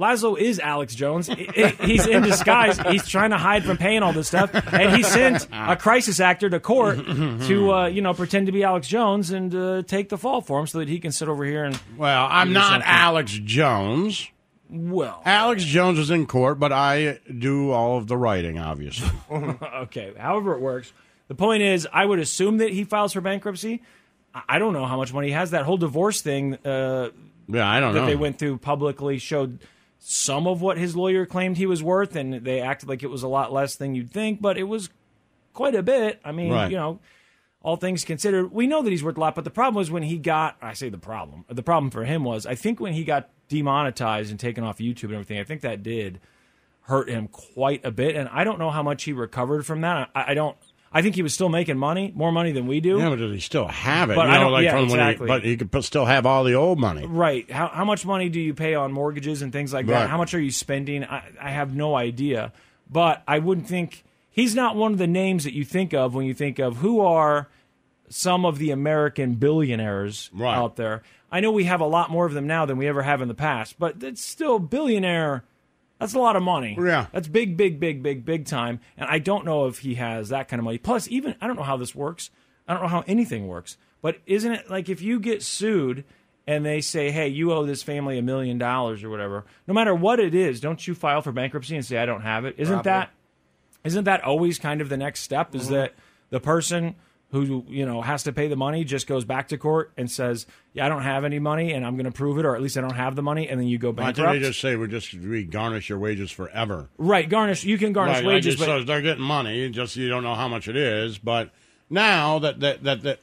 [0.00, 1.28] Laszlo is Alex Jones.
[1.28, 2.78] He's in disguise.
[2.78, 6.48] He's trying to hide from paying all this stuff, and he sent a crisis actor
[6.48, 10.16] to court to, uh, you know, pretend to be Alex Jones and uh, take the
[10.16, 11.78] fall for him, so that he can sit over here and.
[11.98, 12.82] Well, I'm not something.
[12.88, 14.26] Alex Jones.
[14.70, 19.10] Well, Alex Jones is in court, but I do all of the writing, obviously.
[19.30, 20.92] okay, however it works.
[21.28, 23.82] The point is, I would assume that he files for bankruptcy.
[24.34, 25.50] I- I don't know how much money he has.
[25.50, 27.10] That whole divorce thing uh,
[27.48, 28.06] yeah, I don't that know.
[28.06, 29.58] they went through publicly showed
[30.02, 33.22] some of what his lawyer claimed he was worth, and they acted like it was
[33.22, 34.88] a lot less than you'd think, but it was
[35.52, 36.18] quite a bit.
[36.24, 36.70] I mean, Right.
[36.70, 37.00] you know,
[37.62, 39.34] all things considered, we know that he's worth a lot.
[39.34, 42.24] But the problem was when he got, I say the problem, the problem for him
[42.24, 45.60] was, I think when he got demonetized and taken off YouTube and everything, I think
[45.60, 46.20] that did
[46.84, 48.16] hurt him quite a bit.
[48.16, 50.08] And I don't know how much he recovered from that.
[50.14, 50.56] I, I don't.
[50.92, 52.98] I think he was still making money, more money than we do.
[52.98, 54.16] Yeah, but does he still have it?
[54.16, 55.28] But you I don't- like yeah, from exactly.
[55.28, 57.06] when he, but he could still have all the old money.
[57.06, 57.48] Right.
[57.50, 60.00] How, how much money do you pay on mortgages and things like Right.
[60.00, 60.10] that?
[60.10, 61.04] How much are you spending?
[61.04, 62.52] I, I have no idea.
[62.90, 66.26] But I wouldn't think he's not one of the names that you think of when
[66.26, 67.48] you think of who are
[68.08, 70.56] some of the American billionaires Right.
[70.56, 71.02] out there.
[71.30, 73.28] I know we have a lot more of them now than we ever have in
[73.28, 75.44] the past, but it's still billionaire.
[76.00, 76.76] That's a lot of money.
[76.80, 77.06] Yeah.
[77.12, 78.80] That's big, big, big, big, big time.
[78.96, 80.78] And I don't know if he has that kind of money.
[80.78, 82.30] Plus, even I don't know how this works.
[82.66, 83.76] I don't know how anything works.
[84.02, 86.04] But isn't it like if you get sued
[86.46, 89.94] and they say, "Hey, you owe this family a million dollars or whatever," no matter
[89.94, 92.54] what it is, don't you file for bankruptcy and say, "I don't have it"?
[92.56, 92.90] Isn't Probably.
[92.90, 93.10] that
[93.84, 95.54] isn't that always kind of the next step?
[95.54, 95.74] Is Mm-hmm.
[95.74, 95.94] that
[96.30, 96.94] the person
[97.32, 100.46] who you know has to pay the money just goes back to court and says,
[100.72, 102.76] "Yeah, I don't have any money, and I'm going to prove it, or at least
[102.76, 104.16] I don't have the money," and then you go Why bankrupt.
[104.16, 106.88] didn't they just say we just we garnish your wages forever?
[106.98, 107.64] right, garnish.
[107.64, 110.34] You can garnish Right, wages, it but says they're getting money, just you don't know
[110.34, 111.18] how much it is.
[111.18, 111.50] But
[111.88, 113.20] now that that that, that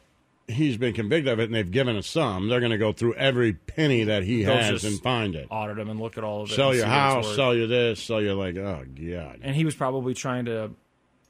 [0.47, 3.13] he's been convicted of it and they've given a sum, they're going to go through
[3.15, 5.47] every penny that he They'll has and find it.
[5.51, 6.53] audit him and look at all of it.
[6.55, 9.39] Sell your see what it's house, sell you this, sell you like oh god.
[9.43, 10.71] and he was probably trying to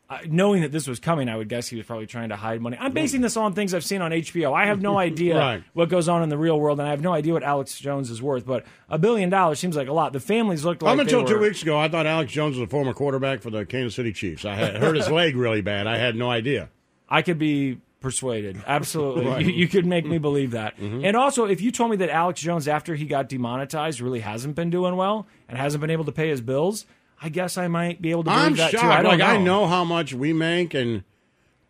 [0.09, 2.61] uh, knowing that this was coming i would guess he was probably trying to hide
[2.61, 5.63] money i'm basing this on things i've seen on hbo i have no idea Right.
[5.73, 8.09] what goes on in the real world and i have no idea what alex jones
[8.09, 10.99] is worth but a billion dollars seems like a lot the families looked like Up
[10.99, 13.95] until two weeks ago, I thought Alex Jones was a former quarterback for the Kansas
[13.95, 14.45] City Chiefs.
[14.45, 15.87] I had hurt his leg really bad.
[15.87, 16.69] I had no idea.
[17.09, 19.45] i could be persuaded absolutely Right.
[19.45, 22.39] you, you could make me believe that and also if you told me that alex
[22.39, 26.11] jones after he got demonetized really hasn't been doing well and hasn't been able to
[26.11, 26.85] pay his bills
[27.21, 28.83] i guess i might be able to believe I'm that shocked.
[28.83, 29.25] too i don't like know.
[29.25, 31.03] I know how much we make, and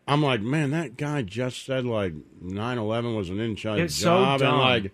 [0.09, 4.39] I'm like, man, that guy just said like 9/11 was an inside It's so job,
[4.39, 4.53] dumb.
[4.53, 4.93] and like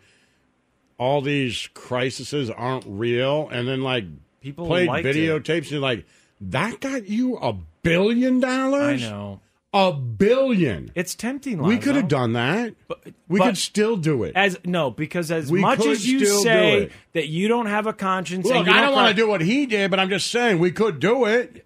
[0.98, 4.06] all these crises aren't real, and then like
[4.42, 5.06] People played it.
[5.16, 6.06] videotapes, and like
[6.42, 9.04] that got you a billion dollars.
[9.04, 9.40] i know
[9.74, 10.92] a billion.
[10.96, 12.76] it's tempting we could have done that.
[13.28, 14.34] we but- could still do it.
[14.36, 18.46] As no, because as We much as you say that you don't have a conscience,
[18.46, 20.60] Look, and you I don't want to do what he did, but I'm just saying
[20.60, 21.66] we could do it.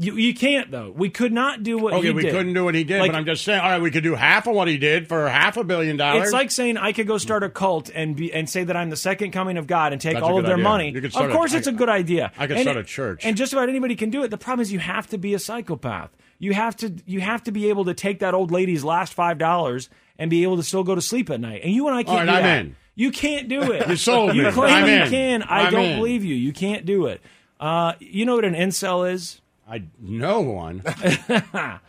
[0.00, 0.92] You, you can't though.
[0.96, 2.30] We could not do what Okay, he we did.
[2.30, 4.14] couldn't do what he did, Like, but I'm just saying, all right, we could do
[4.14, 6.22] half of what he did for half a billion dollars.
[6.26, 8.90] It's like saying I could go start a cult and be and say that I'm
[8.90, 10.62] the second coming of God and take That's all of their idea.
[10.62, 10.90] money.
[10.92, 12.30] You could start Of course, I- it's a good idea.
[12.38, 13.24] I could And start a church.
[13.24, 14.28] and just about anybody can do it.
[14.30, 16.10] The problem is you have to be a psychopath.
[16.38, 19.38] You have to you have to be able to take that old lady's last five
[19.38, 21.62] dollars and be able to still go to sleep at night.
[21.64, 22.60] And you and I can't All do right, I'm that.
[22.66, 22.76] in.
[22.94, 23.88] You can't do it.
[23.88, 24.50] You sold You me.
[24.52, 25.10] claim I'm you in.
[25.10, 25.42] can.
[25.44, 25.96] I I'm don't in.
[25.98, 26.34] believe you.
[26.34, 27.20] You can't do it.
[27.60, 29.40] Uh, you know what an incel is?
[29.68, 30.82] I know one.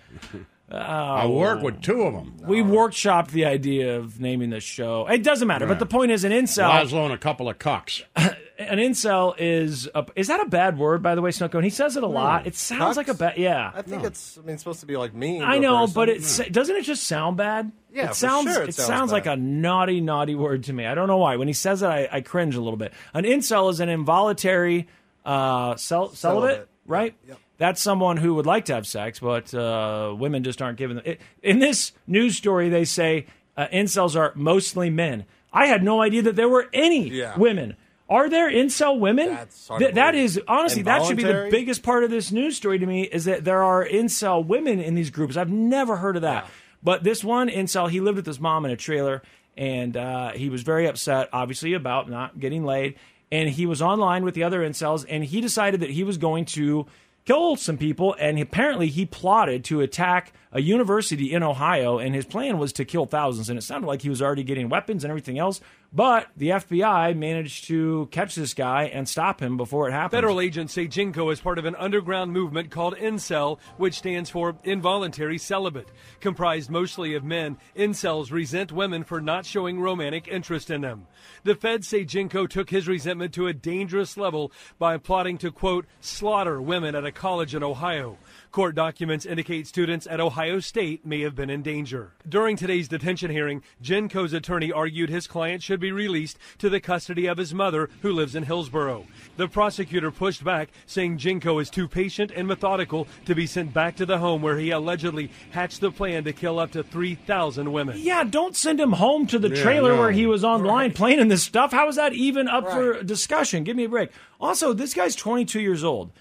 [0.71, 2.37] I work with two of them.
[2.45, 5.07] We workshopped the idea of naming this show.
[5.07, 6.69] It doesn't matter, but the point is, an incel.
[6.69, 8.03] Laszlo and a couple of cucks.
[8.59, 11.01] An incel is a, is that a bad word?
[11.01, 11.53] By the way, Snooko.
[11.55, 12.45] And he says it a lot.
[12.45, 12.97] It sounds Cucks?
[12.97, 13.37] like a bad.
[13.37, 14.37] Yeah, I think it's.
[14.37, 15.41] I mean, it's supposed to be like mean.
[15.43, 15.93] I to a know, person.
[15.93, 17.71] but it's doesn't it just sound bad?
[17.93, 20.73] Yeah, it for sounds sure it it sounds sounds like a naughty, naughty word to
[20.73, 20.85] me.
[20.85, 21.37] I don't know why.
[21.37, 22.91] When he says it, I, I cringe a little bit.
[23.13, 24.89] An incel is an involuntary
[25.25, 26.17] uh, cel- celibate,
[26.49, 26.67] Celibate.
[26.85, 27.15] right?
[27.59, 31.05] That's someone who would like to have sex, but uh, women just aren't giving them.
[31.05, 35.25] It, in this news story, they say uh, incels are mostly men.
[35.53, 37.37] I had no idea that there were any Yeah.
[37.37, 37.75] women.
[38.09, 39.37] Are there incel women?
[39.77, 42.85] Th- that is honestly that should be the biggest part of this news story to
[42.85, 45.37] me is that there are incel women in these groups.
[45.37, 46.49] I've never heard of that.
[46.81, 49.21] But this one incel, he lived with his mom in a trailer,
[49.57, 52.95] and uh, he was very upset, obviously, about not getting laid.
[53.31, 56.45] And he was online with the other incels, and he decided that he was going
[56.45, 56.87] to
[57.29, 62.25] kill some people, and apparently he plotted to attack a university in Ohio, and his
[62.25, 63.49] plan was to kill thousands.
[63.49, 65.61] And it sounded like he was already getting weapons and everything else,
[65.93, 70.17] but the FBI managed to catch this guy and stop him before it happened.
[70.17, 74.55] Federal agents say Genco is part of an underground movement called Incel, which stands for
[74.63, 75.89] Involuntary Celibate.
[76.19, 81.07] Comprised mostly of men, incels resent women for not showing romantic interest in them.
[81.43, 85.85] The feds say Genco took his resentment to a dangerous level by plotting to, quote,
[86.01, 88.17] slaughter women at a college in Ohio.
[88.51, 92.13] Court documents indicate students at Ohio State may have been in danger.
[92.27, 97.27] During today's detention hearing, Genco's attorney argued his client should be released to the custody
[97.27, 99.05] of his mother, who lives in Hillsboro.
[99.37, 103.95] The prosecutor pushed back, saying Genco is too patient and methodical to be sent back
[103.97, 107.99] to the home where he allegedly hatched the plan to kill up to 3,000 women.
[107.99, 109.99] Yeah, don't send him home to the Yeah, trailer no.
[109.99, 111.71] where he was online playing in this stuff.
[111.71, 113.63] How is that even up for discussion?
[113.63, 114.09] Give me a break.
[114.41, 116.11] Also, this guy's 22 years old.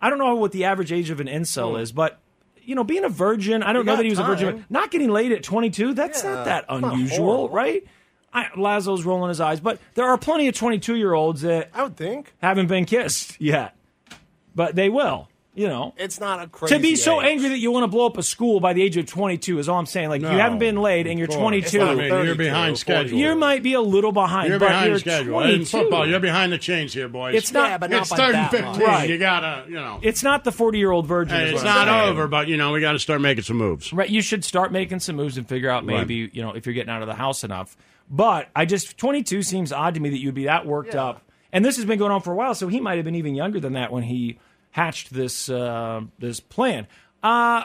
[0.00, 1.80] I don't know what the average age of an incel hmm.
[1.80, 2.18] is, but
[2.62, 4.90] you know, being a virgin, I don't You know that he was a virgin—but not
[4.90, 7.84] getting laid at 22, that's Yeah, not that it's not unusual, right?
[8.32, 11.82] I, Lazo's rolling his eyes, but there are plenty of 22 year olds that I
[11.82, 12.32] would think.
[12.40, 13.76] haven't been kissed yet,
[14.54, 15.28] but they will.
[15.52, 16.76] You know, it's not a crazy.
[16.76, 17.32] to be so age.
[17.32, 19.68] angry that you want to blow up a school by the age of 22 is
[19.68, 20.08] all I'm saying.
[20.08, 21.80] Like No, you haven't been laid and you're 22.
[21.82, 23.18] I mean, you're behind schedule.
[23.18, 24.48] You might be a little behind.
[24.48, 25.32] You're but behind you're schedule.
[25.32, 25.54] 22.
[25.58, 27.34] In football, you're behind the chains here, boys.
[27.34, 28.60] It's not- Yeah, but not it's by third and that much.
[28.76, 28.86] fifteen.
[28.86, 29.10] Right.
[29.10, 29.98] You gotta, you know.
[30.02, 31.36] It's not the 40 year old virgin.
[31.36, 32.08] Hey, it's not saying.
[32.10, 33.92] over, but you know we got to start making some moves.
[33.92, 35.98] Right, you should start making some moves and figure out Right.
[35.98, 37.76] maybe you know if you're getting out of the house enough.
[38.08, 41.64] But I just 22 seems odd to me that you'd be that worked up, and
[41.64, 42.54] this has been going on for a while.
[42.54, 44.38] So he might have been even younger than that when he
[44.70, 46.86] hatched this uh, this plan.
[47.22, 47.64] Uh,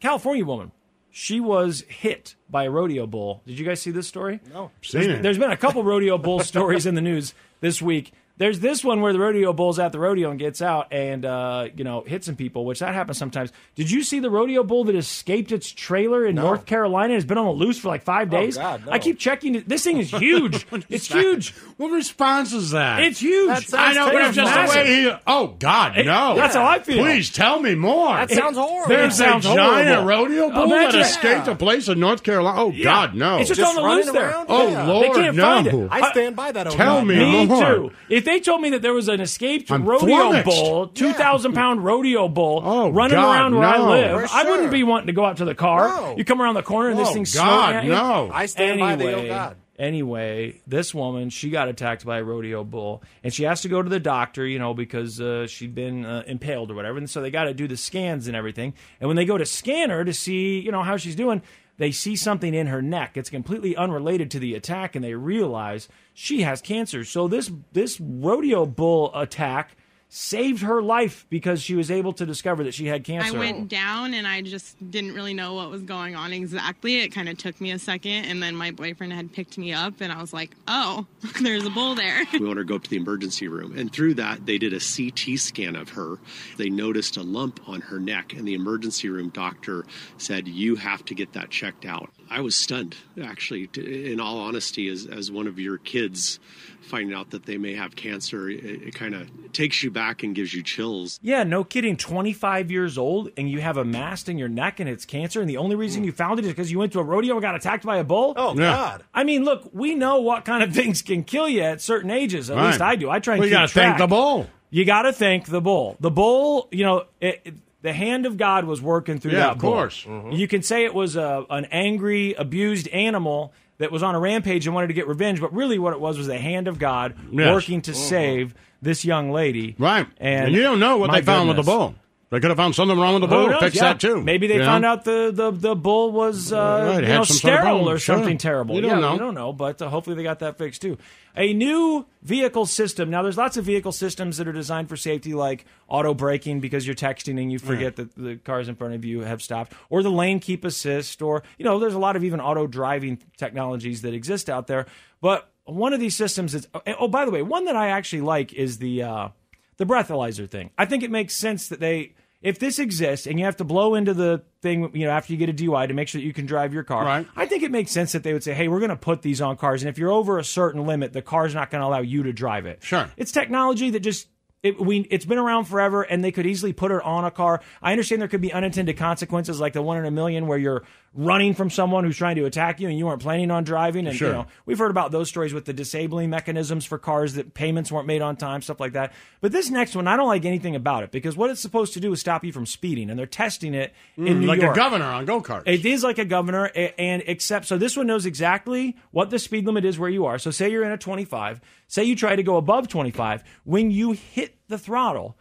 [0.00, 0.72] California woman,
[1.10, 3.42] she was hit by a rodeo bull.
[3.46, 4.40] Did you guys see this story?
[4.52, 5.22] No, Seen There's, it.
[5.22, 8.12] there's been a couple rodeo bull stories in the news this week.
[8.38, 11.68] There's this one where the rodeo bull's at the rodeo and gets out and uh,
[11.76, 13.52] you know hits some people, which that happens sometimes.
[13.76, 17.02] Did you see the rodeo bull that escaped its trailer in North Carolina?
[17.12, 18.56] And has been on the loose for like five days.
[18.56, 18.92] God, no.
[18.92, 19.62] I keep checking.
[19.66, 20.66] This thing is huge.
[20.88, 21.50] it's huge.
[21.76, 23.02] What response is that?
[23.02, 23.66] It's huge.
[23.68, 25.12] That I know, but it's just the way he.
[25.26, 26.34] Oh God, It- no!
[26.34, 27.04] that's how I feel.
[27.04, 28.16] Please tell me more.
[28.16, 28.88] That sounds horrible.
[28.88, 30.08] There's It sounds a giant horrible.
[30.26, 32.60] rodeo bull that Imagine- escaped a place in North Carolina.
[32.60, 32.84] Oh Yeah.
[32.84, 33.38] God, no!
[33.38, 34.34] It's just, on the loose there.
[34.48, 34.86] Oh Yeah.
[34.86, 35.42] Lord, they can't no!
[35.42, 35.88] find it.
[35.90, 36.70] I stand by that.
[36.70, 37.04] Tell Odell.
[37.04, 37.74] me Me more.
[37.74, 37.92] too.
[38.22, 40.44] If they told me that there was an escaped I'm rodeo flummoxed.
[40.46, 44.70] bull, two thousand pound rodeo bull running God, around where I live, For I wouldn't
[44.70, 45.88] be wanting to go out to the car.
[45.88, 46.14] No.
[46.16, 47.90] You come around the corner and this Oh, thing's God, snorting at you.
[47.90, 48.30] no.
[48.32, 49.56] I stand by the Anyway, oh God.
[49.78, 53.82] Anyway, this woman, she got attacked by a rodeo bull, and she has to go
[53.82, 56.98] to the doctor, you know, because uh, she'd been uh, impaled or whatever.
[56.98, 58.74] And so they got to do the scans and everything.
[59.00, 61.42] And when they go to scan her to see, you know, how she's doing,
[61.78, 63.16] they see something in her neck.
[63.16, 67.04] It's completely unrelated to the attack, and they realize she has cancer.
[67.04, 69.76] So this this rodeo bull attack
[70.14, 73.34] saved her life because she was able to discover that she had cancer.
[73.34, 77.00] I went down and I just didn't really know what was going on exactly.
[77.00, 80.02] It kind of took me a second, and then my boyfriend had picked me up,
[80.02, 81.06] and I was like, "Oh,
[81.40, 83.76] there's a bull there." we want her to go up to the emergency room.
[83.78, 86.18] And through that, they did a CT scan of her.
[86.58, 89.86] They noticed a lump on her neck, and the emergency room doctor
[90.18, 92.10] said, You have to get that checked out.
[92.32, 96.40] I was stunned, actually, to, in all honesty, as, as one of your kids
[96.80, 98.48] finding out that they may have cancer.
[98.48, 101.20] It, it kind of takes you back and gives you chills.
[101.22, 101.96] Yeah, no kidding.
[101.96, 105.48] 25 years old and you have a mass in your neck and it's cancer, and
[105.48, 106.06] the only reason hmm.
[106.06, 108.04] you found it is because you went to a rodeo and got attacked by a
[108.04, 108.34] bull?
[108.36, 108.74] Oh Yeah.
[108.74, 109.04] God.
[109.14, 112.50] I mean, look, we know what kind of things can kill you at certain ages.
[112.50, 112.68] At Right.
[112.68, 113.10] least I do.
[113.10, 114.48] I try and Well, you gotta thank the bull.
[114.70, 115.98] You got to thank the bull.
[116.00, 119.50] The bull, you know, it, it- the hand of God was working through Yeah, that
[119.52, 119.72] of bull.
[119.72, 120.02] course.
[120.04, 120.12] Mm-hmm.
[120.28, 120.30] Mm-hmm.
[120.32, 124.66] You can say it was a, an angry, abused animal that was on a rampage
[124.66, 127.14] and wanted to get revenge, but really what it was was the hand of God
[127.30, 127.52] Yes.
[127.52, 128.00] working to mm-hmm.
[128.00, 129.74] save this young lady.
[129.78, 131.76] Right, And, and, you don't know what they found with the goodness.
[131.76, 131.94] bull.
[132.32, 133.52] They could have found something wrong with the bull.
[133.60, 133.82] Fix Yeah.
[133.82, 134.22] that too.
[134.22, 134.64] Maybe they you know?
[134.64, 136.56] found out the, the, the bull was uh,
[136.94, 138.16] Right, you know some sort of sterile or Sure.
[138.16, 138.74] something terrible.
[138.74, 139.12] You don't yeah, know.
[139.12, 140.96] we don't know, but uh, hopefully they got that fixed too.
[141.36, 143.10] A new vehicle system.
[143.10, 146.86] Now, there's lots of vehicle systems that are designed for safety, like auto braking because
[146.86, 150.02] you're texting and you forget that the cars in front of you have stopped, or
[150.02, 154.00] the lane keep assist, or you know, there's a lot of even auto driving technologies
[154.02, 154.86] that exist out there.
[155.20, 156.66] But one of these systems is
[156.98, 159.28] oh, by the way, one that I actually like is the uh,
[159.76, 160.70] the breathalyzer thing.
[160.78, 163.94] I think it makes sense that they, if this exists and you have to blow
[163.94, 166.32] into the thing, you know, after you get a DUI to make sure that you
[166.32, 167.26] can drive your car, Right.
[167.36, 169.40] I think it makes sense that they would say, hey, we're going to put these
[169.40, 169.82] on cars.
[169.82, 172.32] And if you're over a certain limit, the car's not going to allow you to
[172.32, 172.82] drive it.
[172.82, 173.08] Sure.
[173.16, 174.28] It's technology that just
[174.62, 177.60] It, we, it's been around forever, and they could easily put it on a car.
[177.82, 180.84] I understand there could be unintended consequences, like the one in a million, where you're
[181.14, 184.06] running from someone who's trying to attack you, and you weren't planning on driving.
[184.06, 184.28] And Sure.
[184.28, 187.90] you know, we've heard about those stories with the disabling mechanisms for cars that payments
[187.90, 189.12] weren't made on time, stuff like that.
[189.40, 192.00] But this next one, I don't like anything about it because what it's supposed to
[192.00, 194.76] do is stop you from speeding, and they're testing it in Mm, New like York.
[194.76, 195.64] a governor on go karts.
[195.66, 199.66] It is like a governor, and except so this one knows exactly what the speed
[199.66, 200.38] limit is where you are.
[200.38, 204.12] So say you're in a 25, say you try to go above 25, when you
[204.12, 205.36] hit the throttle,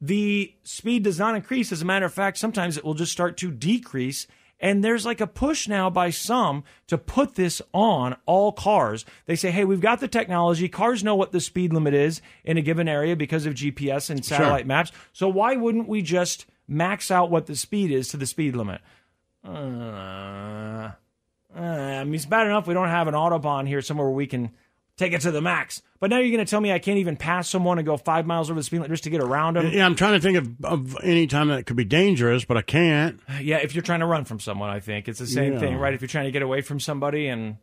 [0.00, 1.72] the speed does not increase.
[1.72, 4.26] As a matter of fact, sometimes it will just start to decrease.
[4.60, 9.04] And there's like a push now by some to put this on all cars.
[9.26, 10.68] They say, hey, we've got the technology.
[10.68, 14.24] Cars know what the speed limit is in a given area because of GPS and
[14.24, 14.38] Sure.
[14.38, 14.92] satellite maps.
[15.12, 18.80] So why wouldn't we just max out what the speed is to the speed limit?
[19.44, 20.90] Uh,
[21.54, 24.26] uh, I mean, it's bad enough we don't have an autobahn here somewhere where we
[24.26, 24.50] can
[24.96, 25.82] take it to the max.
[26.00, 28.26] But now you're going to tell me I can't even pass someone and go five
[28.26, 29.70] miles over the speed limit just to get around them?
[29.72, 32.56] Yeah, I'm trying to think of, of any time that it could be dangerous, but
[32.56, 33.20] I can't.
[33.40, 35.58] Yeah, if you're trying to run from someone, I think it's the same Yeah.
[35.60, 35.94] thing, right?
[35.94, 37.56] If you're trying to get away from somebody and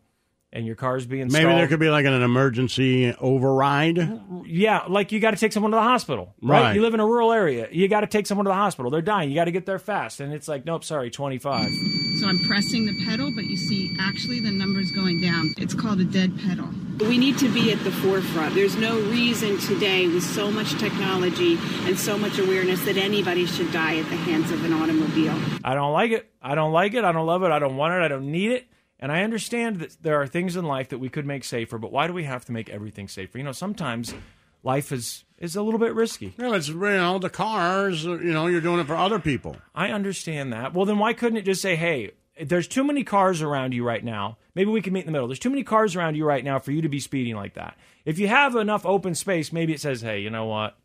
[0.54, 4.22] and your car's being Maybe there could be like an emergency override.
[4.46, 6.62] Yeah, like you got to take someone to the hospital, right?
[6.62, 6.76] Right.
[6.76, 8.92] You live in a rural area, you got to take someone to the hospital.
[8.92, 11.72] They're dying, you got to get there fast, and it's like, nope, sorry, 25.
[12.20, 15.54] So I'm pressing the pedal, but you see actually the number's going down.
[15.58, 16.68] It's called a dead pedal.
[17.00, 18.54] We need to be at the forefront.
[18.54, 23.72] There's no reason today, with so much technology and so much awareness, that anybody should
[23.72, 25.36] die at the hands of an automobile.
[25.64, 26.30] I don't like it.
[26.42, 27.04] I don't like it.
[27.04, 27.52] I don't love it.
[27.52, 28.04] I don't want it.
[28.04, 28.68] I don't need it.
[29.02, 31.92] And I understand that there are things in life that we could make safer, but
[31.92, 33.40] why do we have to make everything safer?
[33.40, 34.14] You know, sometimes
[34.64, 36.36] life is is a little bit risky.
[36.38, 38.06] No, it's you know the cars.
[38.06, 39.58] Uh, you know, you're doing it for other people.
[39.74, 40.74] I understand that.
[40.76, 44.04] Well, then why couldn't it just say, "Hey, there's too many cars around you right
[44.04, 44.38] now.
[44.54, 45.28] Maybe we can meet in the middle.
[45.28, 47.76] There's too many cars around you right now for you to be speeding like that."
[48.06, 50.78] If you have enough open space, maybe it says, "Hey, you know what?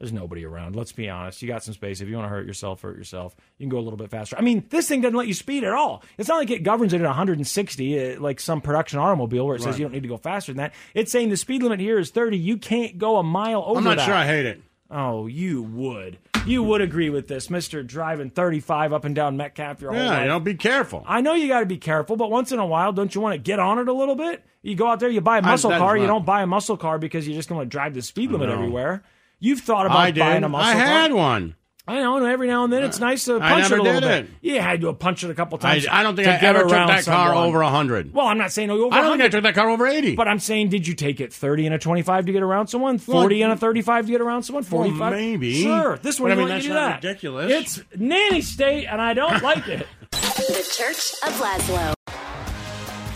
[0.00, 0.74] There's nobody around.
[0.74, 1.42] Let's be honest.
[1.42, 2.00] You got some space.
[2.00, 3.36] If you want to hurt yourself, hurt yourself.
[3.58, 4.34] You can go a little bit faster.
[4.36, 6.02] I mean, this thing doesn't let you speed at all.
[6.16, 9.60] It's not like it governs it at 160, uh, like some production automobile where it
[9.60, 9.78] says Right.
[9.80, 10.72] you don't need to go faster than that.
[10.94, 12.38] It's saying the speed limit here is 30.
[12.38, 14.06] You can't go a mile over I'm not that.
[14.06, 14.62] sure I hate it.
[14.90, 16.18] Oh, you would.
[16.46, 20.08] You would agree with this, Mister Driving 35 up and down Metcalf your whole Yeah,
[20.08, 20.22] life.
[20.22, 21.04] you know, be careful.
[21.06, 23.34] I know you got to be careful, but once in a while, don't you want
[23.34, 24.42] to get on it a little bit?
[24.62, 25.98] You go out there, you buy a muscle that's car.
[25.98, 28.48] You don't buy a muscle car because you're just going to drive the speed limit
[28.48, 29.02] everywhere.
[29.40, 30.82] You've thought about I buying a muscle I car.
[30.86, 31.56] had one.
[31.88, 34.00] I know, every now and then it's uh, nice to I punch it a little
[34.00, 34.24] did bit.
[34.26, 34.30] it.
[34.42, 35.88] You had to punch it a couple times.
[35.90, 37.48] I don't think to I get ever took around that car someone.
[37.48, 38.14] over hundred.
[38.14, 39.30] Well, I'm not saying over I don't think I 100.
[39.32, 40.14] took that car over eighty.
[40.14, 42.98] But I'm saying, did you take it 30 and a 25 to get around someone?
[42.98, 44.62] 40 and a 35 to get around someone?
[44.62, 45.12] 45?
[45.12, 45.62] maybe.
[45.62, 45.98] Sure.
[46.00, 47.08] This But one I you mean, that's you do not that.
[47.08, 47.50] ridiculous.
[47.50, 49.86] It's nanny state, and I don't like it.
[50.12, 51.94] The Church of Laszlo.